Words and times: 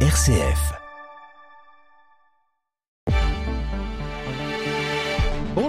RCF. 0.00 0.85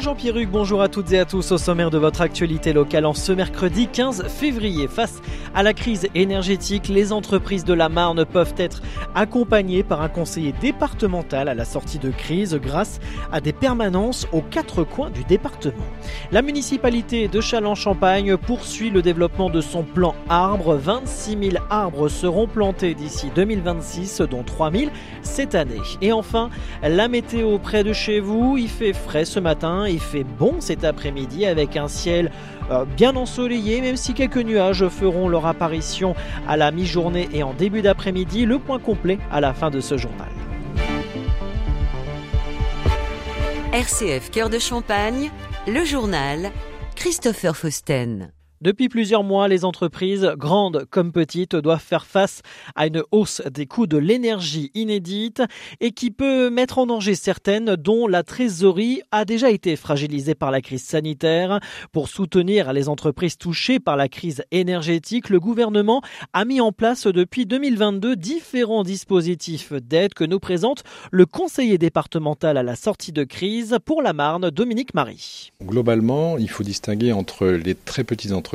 Bonjour 0.07 0.21
Pierruc, 0.21 0.49
bonjour 0.49 0.81
à 0.81 0.87
toutes 0.87 1.11
et 1.11 1.19
à 1.19 1.25
tous 1.25 1.51
au 1.51 1.57
sommaire 1.57 1.89
de 1.89 1.97
votre 1.97 2.21
actualité 2.21 2.71
locale 2.71 3.05
en 3.05 3.13
ce 3.13 3.33
mercredi 3.33 3.89
15 3.89 4.29
février. 4.29 4.87
Face 4.87 5.21
à 5.53 5.63
la 5.63 5.73
crise 5.73 6.07
énergétique, 6.15 6.87
les 6.87 7.11
entreprises 7.11 7.65
de 7.65 7.73
la 7.73 7.89
Marne 7.89 8.23
peuvent 8.23 8.53
être 8.55 8.81
accompagnées 9.15 9.83
par 9.83 10.01
un 10.01 10.07
conseiller 10.07 10.53
départemental 10.61 11.49
à 11.49 11.53
la 11.53 11.65
sortie 11.65 11.99
de 11.99 12.09
crise 12.09 12.55
grâce 12.55 13.01
à 13.33 13.41
des 13.41 13.51
permanences 13.51 14.27
aux 14.31 14.41
quatre 14.41 14.85
coins 14.85 15.09
du 15.09 15.25
département. 15.25 15.83
La 16.31 16.41
municipalité 16.41 17.27
de 17.27 17.41
Châlons-Champagne 17.41 18.37
poursuit 18.37 18.91
le 18.91 19.01
développement 19.01 19.49
de 19.49 19.59
son 19.59 19.83
plan 19.83 20.15
arbre. 20.29 20.75
26 20.75 21.37
000 21.51 21.65
arbres 21.69 22.07
seront 22.07 22.47
plantés 22.47 22.93
d'ici 22.93 23.27
2026, 23.35 24.21
dont 24.21 24.43
3 24.43 24.71
000 24.71 24.91
cette 25.21 25.53
année. 25.53 25.81
Et 26.01 26.13
enfin, 26.13 26.49
la 26.81 27.09
météo 27.09 27.59
près 27.59 27.83
de 27.83 27.91
chez 27.91 28.21
vous, 28.21 28.55
il 28.57 28.69
fait 28.69 28.93
frais 28.93 29.25
ce 29.25 29.41
matin 29.41 29.83
il 29.97 30.01
fait 30.01 30.23
bon 30.23 30.61
cet 30.61 30.83
après-midi 30.83 31.47
avec 31.47 31.75
un 31.75 31.87
ciel 31.87 32.31
euh, 32.69 32.85
bien 32.85 33.15
ensoleillé, 33.15 33.81
même 33.81 33.97
si 33.97 34.13
quelques 34.13 34.37
nuages 34.37 34.87
feront 34.89 35.27
leur 35.27 35.47
apparition 35.47 36.13
à 36.47 36.55
la 36.55 36.69
mi-journée 36.69 37.27
et 37.33 37.41
en 37.41 37.55
début 37.55 37.81
d'après-midi. 37.81 38.45
Le 38.45 38.59
point 38.59 38.77
complet 38.77 39.17
à 39.31 39.41
la 39.41 39.55
fin 39.55 39.71
de 39.71 39.81
ce 39.81 39.97
journal. 39.97 40.29
RCF 43.73 44.29
Cœur 44.29 44.51
de 44.51 44.59
Champagne, 44.59 45.31
le 45.67 45.83
journal 45.83 46.51
Christopher 46.95 47.57
Fausten. 47.57 48.36
Depuis 48.59 48.89
plusieurs 48.89 49.23
mois, 49.23 49.47
les 49.47 49.65
entreprises, 49.65 50.31
grandes 50.35 50.85
comme 50.89 51.11
petites, 51.11 51.55
doivent 51.55 51.79
faire 51.79 52.07
face 52.07 52.41
à 52.75 52.87
une 52.87 53.03
hausse 53.11 53.43
des 53.51 53.67
coûts 53.67 53.85
de 53.85 53.97
l'énergie 53.97 54.71
inédite 54.73 55.43
et 55.79 55.91
qui 55.91 56.09
peut 56.09 56.49
mettre 56.49 56.79
en 56.79 56.87
danger 56.87 57.13
certaines 57.13 57.75
dont 57.75 58.07
la 58.07 58.23
trésorerie 58.23 59.03
a 59.11 59.25
déjà 59.25 59.51
été 59.51 59.75
fragilisée 59.75 60.33
par 60.33 60.49
la 60.49 60.61
crise 60.61 60.83
sanitaire. 60.83 61.59
Pour 61.91 62.09
soutenir 62.09 62.73
les 62.73 62.89
entreprises 62.89 63.37
touchées 63.37 63.79
par 63.79 63.95
la 63.95 64.07
crise 64.07 64.43
énergétique, 64.49 65.29
le 65.29 65.39
gouvernement 65.39 66.01
a 66.33 66.43
mis 66.43 66.59
en 66.59 66.71
place 66.71 67.05
depuis 67.05 67.45
2022 67.45 68.15
différents 68.15 68.83
dispositifs 68.83 69.71
d'aide 69.71 70.15
que 70.15 70.23
nous 70.23 70.39
présente 70.39 70.83
le 71.11 71.27
conseiller 71.27 71.77
départemental 71.77 72.57
à 72.57 72.63
la 72.63 72.75
sortie 72.75 73.11
de 73.11 73.23
crise 73.23 73.77
pour 73.85 74.01
la 74.01 74.13
Marne, 74.13 74.49
Dominique 74.49 74.95
Marie. 74.95 75.51
Globalement, 75.63 76.39
il 76.39 76.49
faut 76.49 76.63
distinguer 76.63 77.11
entre 77.11 77.45
les 77.45 77.75
très 77.75 78.03
petites 78.03 78.31
entreprises 78.31 78.46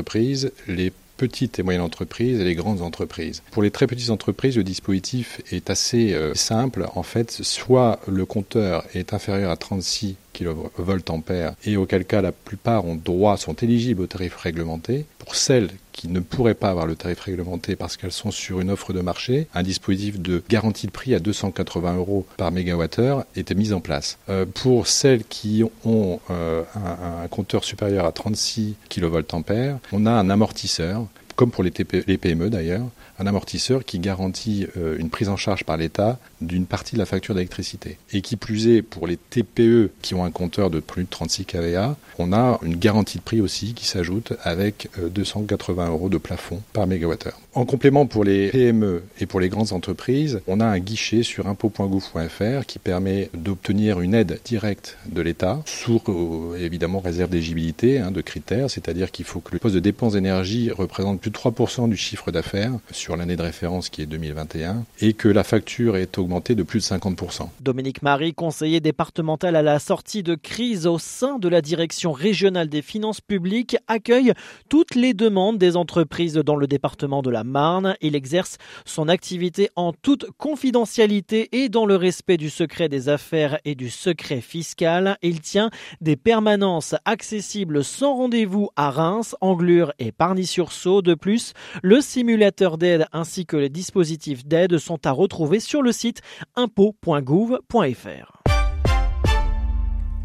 les 0.68 0.92
petites 1.16 1.58
et 1.58 1.62
moyennes 1.62 1.82
entreprises 1.82 2.40
et 2.40 2.44
les 2.44 2.54
grandes 2.54 2.82
entreprises. 2.82 3.42
Pour 3.52 3.62
les 3.62 3.70
très 3.70 3.86
petites 3.86 4.10
entreprises, 4.10 4.56
le 4.56 4.64
dispositif 4.64 5.40
est 5.52 5.70
assez 5.70 6.14
euh, 6.14 6.34
simple. 6.34 6.86
En 6.94 7.02
fait, 7.02 7.30
soit 7.30 8.00
le 8.08 8.26
compteur 8.26 8.84
est 8.94 9.14
inférieur 9.14 9.50
à 9.50 9.56
36 9.56 10.16
kVA 10.32 11.54
et 11.64 11.76
auquel 11.76 12.04
cas 12.04 12.22
la 12.22 12.32
plupart 12.32 12.84
ont 12.84 12.96
droit, 12.96 13.36
sont 13.36 13.54
éligibles 13.54 14.02
au 14.02 14.06
tarif 14.06 14.36
réglementé. 14.36 15.06
Pour 15.18 15.36
celles 15.36 15.70
qui 15.92 16.08
ne 16.08 16.20
pourraient 16.20 16.54
pas 16.54 16.70
avoir 16.70 16.86
le 16.86 16.96
tarif 16.96 17.20
réglementé 17.20 17.76
parce 17.76 17.96
qu'elles 17.96 18.12
sont 18.12 18.30
sur 18.30 18.60
une 18.60 18.70
offre 18.70 18.92
de 18.92 19.00
marché, 19.00 19.46
un 19.54 19.62
dispositif 19.62 20.20
de 20.20 20.42
garantie 20.48 20.86
de 20.86 20.92
prix 20.92 21.14
à 21.14 21.20
280 21.20 21.96
euros 21.96 22.26
par 22.36 22.50
mégawattheure 22.50 23.24
était 23.36 23.54
mis 23.54 23.72
en 23.72 23.80
place. 23.80 24.18
Euh, 24.28 24.46
pour 24.46 24.86
celles 24.86 25.24
qui 25.24 25.62
ont 25.84 26.20
euh, 26.30 26.62
un, 26.74 27.24
un, 27.24 27.28
compteur 27.28 27.64
supérieur 27.64 28.06
à 28.06 28.12
36 28.12 28.74
kVA, 28.88 29.20
on 29.92 30.06
a 30.06 30.10
un 30.10 30.30
amortisseur 30.30 31.06
comme 31.36 31.50
pour 31.50 31.64
les, 31.64 31.70
PME 31.70 32.50
d'ailleurs, 32.50 32.86
un 33.18 33.26
amortisseur 33.26 33.84
qui 33.84 33.98
garantit 33.98 34.66
euh, 34.76 34.96
une 34.98 35.10
prise 35.10 35.28
en 35.28 35.36
charge 35.36 35.64
par 35.64 35.76
l'État 35.76 36.18
d'une 36.40 36.66
partie 36.66 36.94
de 36.94 36.98
la 36.98 37.06
facture 37.06 37.34
d'électricité. 37.34 37.98
Et 38.12 38.20
qui 38.20 38.36
plus 38.36 38.68
est, 38.68 38.82
pour 38.82 39.06
les 39.06 39.16
TPE 39.16 39.90
qui 40.02 40.14
ont 40.14 40.24
un 40.24 40.30
compteur 40.30 40.70
de 40.70 40.80
plus 40.80 41.04
de 41.04 41.08
36 41.08 41.44
kVA, 41.44 41.96
on 42.18 42.32
a 42.32 42.58
une 42.62 42.76
garantie 42.76 43.18
de 43.18 43.22
prix 43.22 43.40
aussi 43.40 43.74
qui 43.74 43.86
s'ajoute 43.86 44.32
avec 44.42 44.88
280 44.98 45.84
euh, 45.84 45.90
euros 45.90 46.08
de 46.08 46.18
plafond 46.18 46.60
par 46.72 46.86
mégawattheure. 46.86 47.38
En 47.54 47.66
complément, 47.66 48.06
pour 48.06 48.24
les 48.24 48.48
PME 48.48 49.02
et 49.20 49.26
pour 49.26 49.38
les 49.38 49.50
grandes 49.50 49.72
entreprises, 49.72 50.40
on 50.46 50.60
a 50.60 50.64
un 50.64 50.78
guichet 50.78 51.22
sur 51.22 51.46
impôt.gouv.fr 51.48 52.64
qui 52.66 52.78
permet 52.78 53.28
d'obtenir 53.34 54.00
une 54.00 54.14
aide 54.14 54.40
directe 54.44 54.96
de 55.06 55.20
l'État, 55.20 55.62
sous 55.66 56.00
euh, 56.08 56.56
évidemment 56.56 57.00
réserve 57.00 57.30
d'éligibilité 57.30 57.98
hein, 57.98 58.10
de 58.10 58.22
critères, 58.22 58.70
c'est-à-dire 58.70 59.10
qu'il 59.10 59.26
faut 59.26 59.40
que 59.40 59.52
le 59.52 59.58
poste 59.58 59.74
de 59.74 59.80
dépenses 59.80 60.14
d'énergie 60.14 60.70
représente 60.70 61.21
plus 61.22 61.30
de 61.30 61.38
3% 61.38 61.88
du 61.88 61.96
chiffre 61.96 62.32
d'affaires 62.32 62.72
sur 62.90 63.16
l'année 63.16 63.36
de 63.36 63.42
référence 63.42 63.88
qui 63.88 64.02
est 64.02 64.06
2021 64.06 64.84
et 65.00 65.12
que 65.12 65.28
la 65.28 65.44
facture 65.44 65.96
est 65.96 66.18
augmentée 66.18 66.56
de 66.56 66.64
plus 66.64 66.80
de 66.80 66.84
50%. 66.84 67.48
Dominique 67.60 68.02
Marie, 68.02 68.34
conseiller 68.34 68.80
départemental 68.80 69.54
à 69.54 69.62
la 69.62 69.78
sortie 69.78 70.24
de 70.24 70.34
crise 70.34 70.86
au 70.88 70.98
sein 70.98 71.38
de 71.38 71.48
la 71.48 71.62
direction 71.62 72.10
régionale 72.10 72.68
des 72.68 72.82
finances 72.82 73.20
publiques, 73.20 73.76
accueille 73.86 74.32
toutes 74.68 74.96
les 74.96 75.14
demandes 75.14 75.58
des 75.58 75.76
entreprises 75.76 76.34
dans 76.34 76.56
le 76.56 76.66
département 76.66 77.22
de 77.22 77.30
la 77.30 77.44
Marne. 77.44 77.94
Il 78.00 78.16
exerce 78.16 78.58
son 78.84 79.08
activité 79.08 79.70
en 79.76 79.92
toute 79.92 80.26
confidentialité 80.38 81.48
et 81.52 81.68
dans 81.68 81.86
le 81.86 81.94
respect 81.94 82.36
du 82.36 82.50
secret 82.50 82.88
des 82.88 83.08
affaires 83.08 83.60
et 83.64 83.76
du 83.76 83.90
secret 83.90 84.40
fiscal. 84.40 85.16
Il 85.22 85.40
tient 85.40 85.70
des 86.00 86.16
permanences 86.16 86.96
accessibles 87.04 87.84
sans 87.84 88.16
rendez-vous 88.16 88.70
à 88.74 88.90
Reims, 88.90 89.36
Anglure 89.40 89.92
et 90.00 90.10
Parny-sur-Sault. 90.10 91.11
De 91.12 91.14
plus, 91.14 91.52
le 91.82 92.00
simulateur 92.00 92.78
d'aide 92.78 93.04
ainsi 93.12 93.44
que 93.44 93.58
les 93.58 93.68
dispositifs 93.68 94.46
d'aide 94.46 94.78
sont 94.78 95.06
à 95.06 95.10
retrouver 95.10 95.60
sur 95.60 95.82
le 95.82 95.92
site 95.92 96.22
impôt.gouv.fr. 96.56 98.41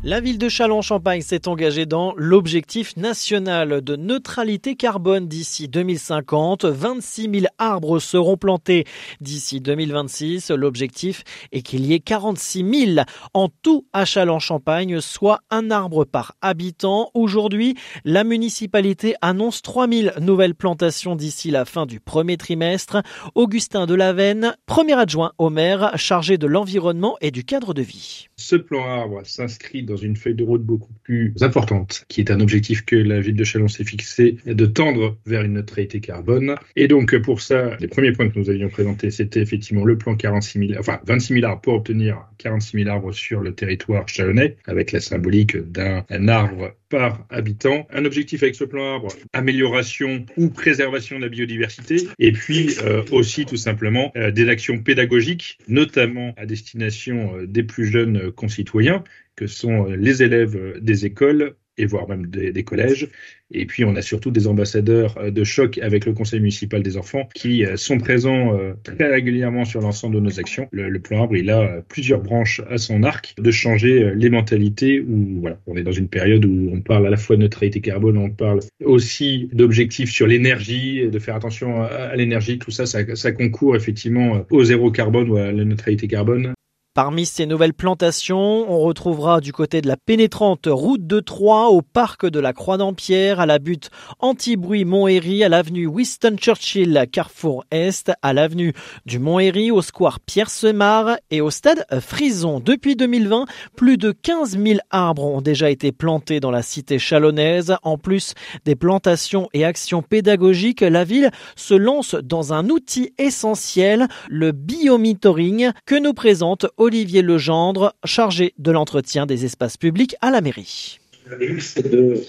La 0.03 0.21
ville 0.21 0.37
de 0.37 0.47
Châlons-Champagne 0.47 1.21
s'est 1.21 1.47
engagée 1.47 1.87
dans 1.87 2.13
l'objectif 2.15 2.95
national 2.97 3.81
de 3.81 3.95
neutralité 3.95 4.75
carbone 4.75 5.27
d'ici 5.27 5.67
2050. 5.67 6.65
26 6.65 7.29
000 7.41 7.45
arbres 7.57 7.97
seront 7.99 8.37
plantés 8.37 8.85
d'ici 9.21 9.59
2026. 9.59 10.51
L'objectif 10.51 11.23
est 11.51 11.63
qu'il 11.63 11.83
y 11.85 11.93
ait 11.93 11.99
46 11.99 12.93
000 12.93 13.05
en 13.33 13.49
tout 13.63 13.87
à 13.91 14.05
Châlons-Champagne, 14.05 15.01
soit 15.01 15.39
un 15.49 15.71
arbre 15.71 16.05
par 16.05 16.35
habitant. 16.41 17.09
Aujourd'hui, 17.15 17.73
la 18.05 18.23
municipalité 18.23 19.15
annonce 19.21 19.63
3 19.63 19.89
000 19.89 20.19
nouvelles 20.21 20.55
plantations 20.55 21.15
d'ici 21.15 21.49
la 21.49 21.65
fin 21.65 21.87
du 21.87 21.99
premier 21.99 22.37
trimestre. 22.37 23.01
Augustin 23.33 23.87
Delavenne, 23.87 24.55
premier 24.67 24.93
adjoint 24.93 25.33
au 25.39 25.49
maire 25.49 25.91
chargé 25.95 26.37
de 26.37 26.45
l'environnement 26.45 27.17
et 27.19 27.31
du 27.31 27.43
cadre 27.43 27.73
de 27.73 27.81
vie. 27.81 28.27
Ce 28.37 28.55
plan 28.55 28.87
arbre 28.87 29.21
s'inscrit 29.25 29.86
dans 29.87 29.97
une 29.97 30.15
feuille 30.15 30.35
de 30.35 30.43
route 30.43 30.61
beaucoup 30.61 30.93
plus 31.03 31.33
importante, 31.41 32.05
qui 32.07 32.21
est 32.21 32.29
un 32.29 32.39
objectif 32.39 32.85
que 32.85 32.95
la 32.95 33.19
ville 33.19 33.35
de 33.35 33.43
Chalon 33.43 33.67
s'est 33.67 33.83
fixé, 33.83 34.37
de 34.45 34.65
tendre 34.65 35.17
vers 35.25 35.41
une 35.41 35.53
neutralité 35.53 35.99
carbone. 35.99 36.55
Et 36.75 36.87
donc, 36.87 37.17
pour 37.17 37.41
ça, 37.41 37.75
les 37.79 37.87
premiers 37.87 38.11
points 38.11 38.29
que 38.29 38.37
nous 38.37 38.49
avions 38.49 38.69
présentés, 38.69 39.09
c'était 39.09 39.41
effectivement 39.41 39.85
le 39.85 39.97
plan 39.97 40.15
46 40.15 40.67
000, 40.67 40.79
enfin 40.79 40.99
26 41.07 41.33
000 41.35 41.45
arbres 41.45 41.61
pour 41.61 41.73
obtenir 41.73 42.27
46 42.37 42.83
000 42.83 42.89
arbres 42.89 43.11
sur 43.13 43.41
le 43.41 43.53
territoire 43.53 44.07
chalonnais, 44.07 44.57
avec 44.65 44.91
la 44.91 44.99
symbolique 44.99 45.57
d'un 45.57 46.03
arbre 46.27 46.75
par 46.89 47.25
habitant. 47.29 47.87
Un 47.91 48.05
objectif 48.05 48.43
avec 48.43 48.55
ce 48.55 48.63
plan 48.63 48.93
arbre, 48.93 49.09
amélioration 49.33 50.25
ou 50.37 50.49
préservation 50.49 51.17
de 51.17 51.23
la 51.23 51.29
biodiversité. 51.29 52.07
Et 52.19 52.31
puis 52.31 52.75
euh, 52.83 53.03
aussi 53.11 53.45
tout 53.45 53.57
simplement 53.57 54.11
euh, 54.15 54.31
des 54.31 54.49
actions 54.49 54.79
pédagogiques, 54.79 55.57
notamment 55.67 56.33
à 56.37 56.45
destination 56.45 57.35
euh, 57.35 57.47
des 57.47 57.63
plus 57.63 57.87
jeunes 57.87 58.31
concitoyens, 58.31 59.03
que 59.37 59.47
sont 59.47 59.85
les 59.85 60.21
élèves 60.23 60.79
des 60.81 61.05
écoles 61.05 61.55
et 61.77 61.85
voire 61.85 62.07
même 62.07 62.25
des, 62.27 62.63
collèges. 62.63 63.07
Et 63.51 63.65
puis, 63.65 63.85
on 63.85 63.95
a 63.95 64.01
surtout 64.01 64.31
des 64.31 64.47
ambassadeurs 64.47 65.17
euh, 65.17 65.31
de 65.31 65.43
choc 65.43 65.77
avec 65.77 66.05
le 66.05 66.13
conseil 66.13 66.39
municipal 66.39 66.81
des 66.81 66.97
enfants 66.97 67.29
qui 67.33 67.65
euh, 67.65 67.77
sont 67.77 67.97
présents 67.97 68.57
euh, 68.57 68.73
très 68.83 69.07
régulièrement 69.07 69.63
sur 69.63 69.79
l'ensemble 69.79 70.15
de 70.15 70.19
nos 70.19 70.39
actions. 70.39 70.67
Le, 70.71 70.99
plan 70.99 71.21
arbre, 71.21 71.37
il 71.37 71.49
a 71.49 71.81
plusieurs 71.87 72.21
branches 72.21 72.61
à 72.69 72.77
son 72.77 73.03
arc 73.03 73.35
de 73.37 73.51
changer 73.51 74.11
les 74.15 74.29
mentalités 74.29 74.99
où, 74.99 75.39
voilà, 75.39 75.59
on 75.67 75.77
est 75.77 75.83
dans 75.83 75.91
une 75.91 76.09
période 76.09 76.45
où 76.45 76.71
on 76.73 76.81
parle 76.81 77.05
à 77.07 77.09
la 77.09 77.17
fois 77.17 77.35
de 77.35 77.41
neutralité 77.41 77.79
carbone, 77.79 78.17
on 78.17 78.31
parle 78.31 78.59
aussi 78.83 79.49
d'objectifs 79.53 80.11
sur 80.11 80.27
l'énergie, 80.27 81.07
de 81.07 81.19
faire 81.19 81.35
attention 81.35 81.83
à, 81.83 82.15
l'énergie. 82.15 82.57
Tout 82.57 82.71
ça, 82.71 82.85
ça 82.85 83.31
concourt 83.31 83.75
effectivement 83.75 84.45
au 84.49 84.63
zéro 84.63 84.91
carbone 84.91 85.29
ou 85.29 85.37
à 85.37 85.51
la 85.51 85.63
neutralité 85.63 86.07
carbone. 86.07 86.53
Parmi 86.97 87.27
ces 87.27 87.45
nouvelles 87.45 87.75
plantations, 87.75 88.65
on 88.71 88.79
retrouvera 88.79 89.39
du 89.39 89.53
côté 89.53 89.81
de 89.81 89.87
la 89.87 89.97
pénétrante 89.97 90.65
route 90.65 91.05
de 91.05 91.19
Troyes 91.19 91.67
au 91.67 91.83
parc 91.83 92.25
de 92.25 92.39
la 92.39 92.53
Croix-d'Ampierre, 92.53 93.39
à 93.39 93.45
la 93.45 93.59
butte 93.59 93.91
anti-bruit 94.17 94.83
Montéry, 94.83 95.43
à 95.43 95.49
l'avenue 95.49 95.85
Winston 95.85 96.37
Churchill, 96.39 97.05
Carrefour 97.11 97.65
Est, 97.69 98.11
à 98.23 98.33
l'avenue 98.33 98.73
du 99.05 99.19
Montéry, 99.19 99.69
au 99.69 99.83
square 99.83 100.19
Pierre 100.19 100.49
Semard 100.49 101.17
et 101.29 101.39
au 101.39 101.51
stade 101.51 101.85
Frison. 102.01 102.59
Depuis 102.59 102.95
2020, 102.95 103.45
plus 103.75 103.97
de 103.97 104.11
15 104.11 104.57
000 104.57 104.79
arbres 104.89 105.23
ont 105.23 105.41
déjà 105.41 105.69
été 105.69 105.91
plantés 105.91 106.39
dans 106.39 106.49
la 106.49 106.63
cité 106.63 106.97
chalonnaise. 106.97 107.75
En 107.83 107.99
plus 107.99 108.33
des 108.65 108.75
plantations 108.75 109.49
et 109.53 109.65
actions 109.65 110.01
pédagogiques, 110.01 110.81
la 110.81 111.03
ville 111.03 111.29
se 111.55 111.75
lance 111.75 112.15
dans 112.15 112.53
un 112.53 112.69
outil 112.69 113.13
essentiel, 113.19 114.07
le 114.29 114.51
biomonitoring, 114.51 115.69
que 115.85 115.93
nous 115.93 116.15
présente 116.15 116.65
Olivier 116.87 117.21
Legendre, 117.21 117.93
chargé 118.05 118.53
de 118.59 118.71
l'entretien 118.71 119.25
des 119.25 119.43
espaces 119.43 119.75
publics 119.75 120.15
à 120.21 120.31
la 120.31 120.39
mairie. 120.39 120.99
Le 121.25 121.37
de 121.81 122.23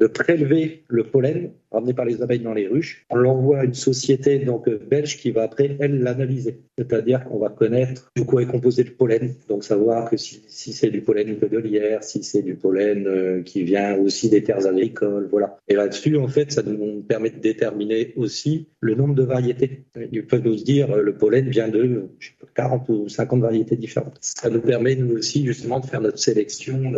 de 0.00 0.06
prélever 0.06 0.84
le 0.88 1.04
pollen 1.04 1.50
ramené 1.70 1.94
par 1.94 2.04
les 2.04 2.22
abeilles 2.22 2.40
dans 2.40 2.54
les 2.54 2.66
ruches. 2.66 3.04
On 3.10 3.16
l'envoie 3.16 3.60
à 3.60 3.64
une 3.64 3.74
société 3.74 4.38
donc 4.38 4.68
belge 4.68 5.18
qui 5.18 5.30
va 5.30 5.42
après, 5.42 5.76
elle, 5.80 6.00
l'analyser. 6.00 6.60
C'est-à-dire 6.78 7.24
qu'on 7.24 7.38
va 7.38 7.50
connaître 7.50 8.10
de 8.16 8.22
quoi 8.22 8.42
est 8.42 8.46
composé 8.46 8.82
le 8.84 8.92
pollen, 8.92 9.34
donc 9.48 9.64
savoir 9.64 10.10
que 10.10 10.16
si, 10.16 10.40
c'est 10.48 10.90
du 10.90 11.02
pollen 11.02 11.38
de 11.38 11.58
lierre, 11.58 12.02
si 12.02 12.22
c'est 12.22 12.42
du 12.42 12.54
pollen 12.54 13.06
euh, 13.06 13.42
qui 13.42 13.62
vient 13.62 13.96
aussi 13.98 14.30
des 14.30 14.42
terres 14.42 14.66
agricoles, 14.66 15.28
voilà. 15.30 15.58
Et 15.68 15.74
là-dessus, 15.74 16.16
en 16.16 16.28
fait, 16.28 16.52
ça 16.52 16.62
nous 16.62 17.02
permet 17.02 17.30
de 17.30 17.38
déterminer 17.38 18.12
aussi 18.16 18.68
le 18.80 18.94
nombre 18.94 19.14
de 19.14 19.22
variétés. 19.22 19.84
Ils 20.12 20.26
peuvent 20.26 20.44
nous 20.44 20.56
dire 20.56 20.90
euh, 20.90 21.02
le 21.02 21.14
pollen 21.14 21.48
vient 21.48 21.68
de 21.68 22.08
je 22.18 22.28
sais 22.28 22.34
pas, 22.40 22.46
40 22.54 22.88
ou 22.88 23.08
50 23.08 23.40
variétés 23.40 23.76
différentes. 23.76 24.18
Ça 24.20 24.50
nous 24.50 24.60
permet 24.60 24.96
nous 24.96 25.16
aussi 25.16 25.44
justement 25.44 25.80
de 25.80 25.86
faire 25.86 26.00
notre 26.00 26.18
sélection 26.18 26.92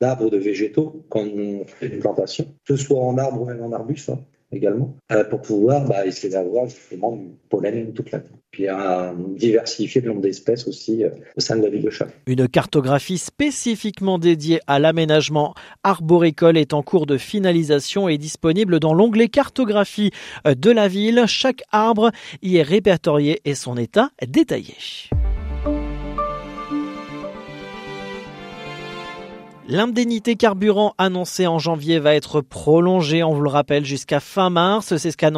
d'arbres 0.00 0.30
de 0.30 0.38
végétaux 0.38 1.04
quand 1.08 1.24
on 1.24 1.64
fait 1.66 1.88
une 1.88 1.98
plantation, 1.98 2.44
que 2.66 2.76
ce 2.76 2.82
soit 2.82 3.00
en 3.00 3.18
arbre 3.18 3.42
ou 3.42 3.44
même 3.44 3.62
en 3.62 3.72
arbuste. 3.72 4.10
Également, 4.56 4.96
euh, 5.12 5.22
pour 5.24 5.42
pouvoir 5.42 5.86
bah, 5.86 6.06
essayer 6.06 6.32
d'avoir 6.32 6.66
justement 6.66 7.14
du 7.14 7.28
pollen 7.50 7.92
toute 7.92 8.10
l'année. 8.10 8.24
Puis 8.50 8.68
à 8.68 9.14
diversifier 9.36 10.00
le 10.00 10.08
nombre 10.08 10.22
d'espèces 10.22 10.66
aussi 10.66 11.04
euh, 11.04 11.10
au 11.36 11.40
sein 11.40 11.56
de 11.56 11.62
la 11.62 11.68
ville 11.68 11.82
de 11.82 11.90
Chalon. 11.90 12.10
Une 12.26 12.48
cartographie 12.48 13.18
spécifiquement 13.18 14.18
dédiée 14.18 14.60
à 14.66 14.78
l'aménagement 14.78 15.52
arboricole 15.84 16.56
est 16.56 16.72
en 16.72 16.82
cours 16.82 17.04
de 17.04 17.18
finalisation 17.18 18.08
et 18.08 18.16
disponible 18.16 18.80
dans 18.80 18.94
l'onglet 18.94 19.28
cartographie 19.28 20.10
euh, 20.46 20.54
de 20.54 20.70
la 20.70 20.88
ville. 20.88 21.24
Chaque 21.26 21.62
arbre 21.70 22.10
y 22.40 22.56
est 22.56 22.62
répertorié 22.62 23.42
et 23.44 23.54
son 23.54 23.76
état 23.76 24.10
détaillé. 24.26 24.74
L'indemnité 29.68 30.36
carburant 30.36 30.94
annoncée 30.96 31.48
en 31.48 31.58
janvier 31.58 31.98
va 31.98 32.14
être 32.14 32.40
prolongée, 32.40 33.24
on 33.24 33.34
vous 33.34 33.42
le 33.42 33.50
rappelle, 33.50 33.84
jusqu'à 33.84 34.20
fin 34.20 34.48
mars. 34.48 34.96
C'est 34.96 35.10
ce 35.10 35.16
qu'a 35.16 35.32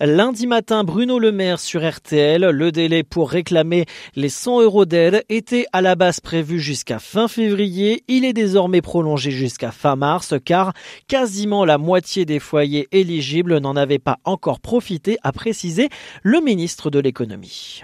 lundi 0.00 0.46
matin 0.46 0.82
Bruno 0.82 1.18
Le 1.18 1.30
Maire 1.30 1.60
sur 1.60 1.86
RTL. 1.86 2.42
Le 2.42 2.72
délai 2.72 3.02
pour 3.02 3.30
réclamer 3.30 3.84
les 4.16 4.30
100 4.30 4.62
euros 4.62 4.86
d'aide 4.86 5.24
était 5.28 5.66
à 5.74 5.82
la 5.82 5.94
base 5.94 6.20
prévu 6.20 6.58
jusqu'à 6.58 6.98
fin 6.98 7.28
février. 7.28 8.02
Il 8.08 8.24
est 8.24 8.32
désormais 8.32 8.80
prolongé 8.80 9.30
jusqu'à 9.30 9.72
fin 9.72 9.94
mars 9.94 10.34
car 10.42 10.72
quasiment 11.06 11.66
la 11.66 11.76
moitié 11.76 12.24
des 12.24 12.38
foyers 12.38 12.88
éligibles 12.92 13.58
n'en 13.58 13.76
avaient 13.76 13.98
pas 13.98 14.20
encore 14.24 14.60
profité, 14.60 15.18
a 15.22 15.32
précisé 15.32 15.90
le 16.22 16.40
ministre 16.40 16.88
de 16.88 16.98
l'économie. 16.98 17.82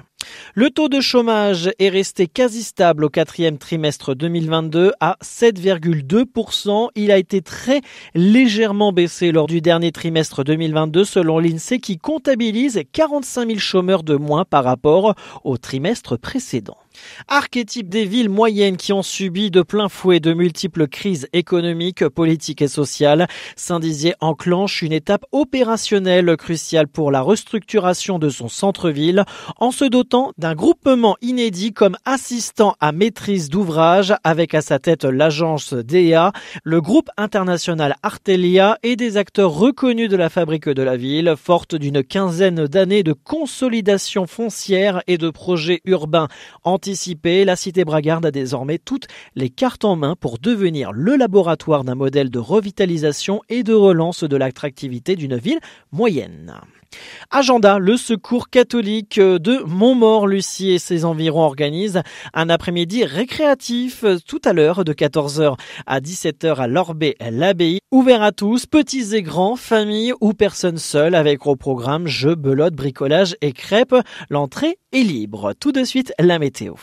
Le 0.54 0.70
taux 0.70 0.88
de 0.88 1.00
chômage 1.00 1.70
est 1.78 1.88
resté 1.88 2.26
quasi 2.26 2.62
stable 2.62 3.04
au 3.04 3.08
quatrième 3.08 3.58
trimestre 3.58 4.14
2022 4.14 4.92
à 5.00 5.16
7,2%. 5.22 6.88
Il 6.94 7.10
a 7.10 7.18
été 7.18 7.42
très 7.42 7.80
légèrement 8.14 8.92
baissé 8.92 9.32
lors 9.32 9.46
du 9.46 9.60
dernier 9.60 9.92
trimestre 9.92 10.44
2022 10.44 11.04
selon 11.04 11.38
l'INSEE 11.38 11.78
qui 11.78 11.98
comptabilise 11.98 12.80
45 12.92 13.48
000 13.48 13.58
chômeurs 13.58 14.02
de 14.02 14.16
moins 14.16 14.44
par 14.44 14.64
rapport 14.64 15.14
au 15.44 15.56
trimestre 15.56 16.16
précédent. 16.16 16.78
Archétype 17.28 17.88
des 17.88 18.04
villes 18.04 18.28
moyennes 18.28 18.76
qui 18.76 18.92
ont 18.92 19.02
subi 19.02 19.50
de 19.50 19.62
plein 19.62 19.88
fouet 19.88 20.20
de 20.20 20.32
multiples 20.32 20.88
crises 20.88 21.28
économiques, 21.32 22.08
politiques 22.08 22.62
et 22.62 22.68
sociales, 22.68 23.26
Saint-Dizier 23.56 24.14
enclenche 24.20 24.82
une 24.82 24.92
étape 24.92 25.24
opérationnelle 25.32 26.36
cruciale 26.36 26.88
pour 26.88 27.10
la 27.10 27.22
restructuration 27.22 28.18
de 28.18 28.28
son 28.28 28.48
centre-ville 28.48 29.24
en 29.58 29.70
se 29.70 29.84
dotant 29.84 30.32
d'un 30.38 30.54
groupement 30.54 31.16
inédit 31.20 31.72
comme 31.72 31.96
assistant 32.04 32.76
à 32.80 32.92
maîtrise 32.92 33.48
d'ouvrage 33.48 34.14
avec 34.24 34.54
à 34.54 34.60
sa 34.60 34.78
tête 34.78 35.04
l'agence 35.04 35.74
DEA, 35.74 36.32
le 36.62 36.80
groupe 36.80 37.10
international 37.16 37.96
Artelia 38.02 38.78
et 38.82 38.96
des 38.96 39.16
acteurs 39.16 39.52
reconnus 39.52 40.08
de 40.08 40.16
la 40.16 40.28
fabrique 40.28 40.68
de 40.68 40.82
la 40.82 40.96
ville, 40.96 41.34
forte 41.36 41.74
d'une 41.74 42.02
quinzaine 42.02 42.66
d'années 42.66 43.02
de 43.02 43.12
consolidation 43.12 44.26
foncière 44.26 45.02
et 45.06 45.18
de 45.18 45.30
projets 45.30 45.80
urbains 45.84 46.28
la 47.44 47.56
cité 47.56 47.84
Bragarde 47.84 48.26
a 48.26 48.30
désormais 48.30 48.78
toutes 48.78 49.08
les 49.34 49.50
cartes 49.50 49.84
en 49.84 49.96
main 49.96 50.14
pour 50.14 50.38
devenir 50.38 50.92
le 50.92 51.16
laboratoire 51.16 51.84
d'un 51.84 51.94
modèle 51.94 52.30
de 52.30 52.38
revitalisation 52.38 53.42
et 53.48 53.62
de 53.62 53.74
relance 53.74 54.24
de 54.24 54.36
l'attractivité 54.36 55.16
d'une 55.16 55.36
ville 55.36 55.60
moyenne. 55.92 56.54
Agenda, 57.30 57.78
le 57.78 57.96
secours 57.96 58.48
catholique 58.48 59.18
de 59.18 59.62
Montmort-Lucie 59.66 60.70
et 60.70 60.78
ses 60.78 61.04
environs 61.04 61.42
organisent 61.42 62.02
un 62.34 62.48
après-midi 62.48 63.04
récréatif 63.04 64.04
tout 64.26 64.40
à 64.44 64.52
l'heure 64.52 64.84
de 64.84 64.92
14h 64.92 65.56
à 65.86 66.00
17h 66.00 66.56
à 66.56 66.66
l'Orbé, 66.66 67.16
l'abbaye, 67.20 67.80
ouvert 67.90 68.22
à 68.22 68.32
tous, 68.32 68.66
petits 68.66 69.14
et 69.14 69.22
grands, 69.22 69.56
familles 69.56 70.12
ou 70.20 70.32
personnes 70.32 70.78
seules 70.78 71.14
avec 71.14 71.46
au 71.46 71.56
programme 71.56 72.06
jeux, 72.06 72.34
belote, 72.34 72.74
bricolage 72.74 73.36
et 73.40 73.52
crêpes. 73.52 73.96
L'entrée 74.30 74.78
est 74.92 75.02
libre. 75.02 75.52
Tout 75.58 75.72
de 75.72 75.84
suite, 75.84 76.12
la 76.18 76.38
météo. 76.38 76.74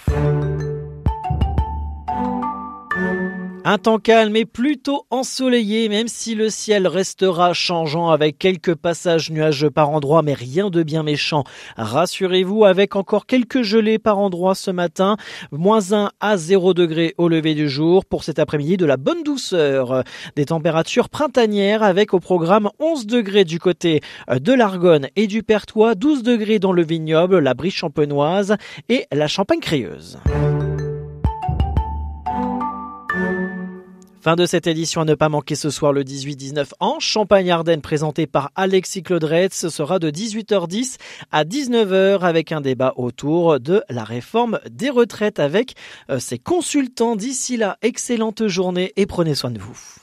Un 3.65 3.77
temps 3.77 3.98
calme 3.98 4.36
et 4.36 4.44
plutôt 4.44 5.06
ensoleillé, 5.10 5.88
même 5.88 6.10
si 6.10 6.36
le 6.36 6.50
ciel 6.50 6.86
restera 6.86 7.54
changeant 7.54 8.10
avec 8.10 8.38
quelques 8.38 8.75
passages 8.75 9.31
nuageux 9.31 9.71
par 9.71 9.89
endroits, 9.89 10.21
mais 10.21 10.33
rien 10.33 10.69
de 10.69 10.83
bien 10.83 11.01
méchant. 11.01 11.45
Rassurez-vous, 11.77 12.65
avec 12.65 12.98
encore 12.98 13.25
quelques 13.25 13.62
gelées 13.62 14.00
par 14.00 14.19
endroits 14.19 14.54
ce 14.54 14.69
matin, 14.69 15.15
moins 15.54 15.94
1 15.94 16.12
à 16.19 16.36
0 16.36 16.74
degré 16.74 17.13
au 17.18 17.30
lever 17.30 17.56
du 17.56 17.69
jour. 17.69 18.04
Pour 18.04 18.25
cet 18.25 18.38
après-midi, 18.38 18.75
de 18.75 18.86
la 18.86 18.98
bonne 18.98 19.24
douceur. 19.24 20.04
Des 20.36 20.45
températures 20.45 21.07
printanières 21.07 21.83
avec 21.83 22.13
au 22.13 22.19
programme 22.19 22.69
11 22.80 23.07
degrés 23.07 23.45
du 23.45 23.59
côté 23.59 24.01
de 24.30 24.51
l'Argonne 24.51 25.07
et 25.16 25.27
du 25.27 25.42
Pertois, 25.42 25.95
12 25.95 26.24
degrés 26.24 26.59
dans 26.59 26.74
le 26.74 26.83
vignoble, 26.83 27.39
la 27.39 27.54
brie 27.54 27.71
champenoise 27.71 28.57
et 28.89 29.06
la 29.13 29.30
champagne 29.30 29.62
créeuse. 29.62 30.19
Fin 34.23 34.37
de 34.37 34.45
cette 34.45 34.67
édition 34.67 35.01
à 35.01 35.03
ne 35.03 35.15
pas 35.15 35.27
manquer 35.27 35.55
ce 35.55 35.69
soir 35.69 35.91
le 35.91 36.05
18-19 36.05 36.67
en 36.79 36.97
Champagne-Ardenne 37.01 37.81
présenté 37.81 38.25
par 38.25 38.51
Alexis 38.55 39.03
Claudrette. 39.03 39.53
Ce 39.53 39.67
sera 39.67 39.99
de 39.99 40.09
18h10 40.09 40.95
à 41.33 41.43
19h 41.43 42.21
avec 42.21 42.53
un 42.53 42.61
débat 42.61 42.93
autour 42.95 43.59
de 43.59 43.83
la 43.89 44.06
réforme 44.06 44.61
des 44.71 44.89
retraites 44.89 45.42
avec 45.42 45.73
euh, 46.09 46.19
ses 46.19 46.39
consultants. 46.39 47.18
D'ici 47.18 47.57
là, 47.57 47.77
excellente 47.81 48.47
journée 48.47 48.94
et 48.95 49.06
prenez 49.07 49.35
soin 49.35 49.51
de 49.51 49.59
vous. 49.59 50.03